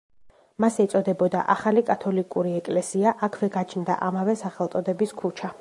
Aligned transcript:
მას 0.63 0.79
ეწოდებოდა 0.83 1.43
ახალი 1.55 1.83
კათოლიკური 1.91 2.55
ეკლესია, 2.63 3.15
აქვე 3.29 3.53
გაჩნდა 3.59 4.03
ამავე 4.11 4.39
სახელწოდების 4.45 5.19
ქუჩა. 5.23 5.49